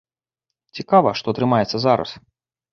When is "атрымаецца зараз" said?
1.37-2.09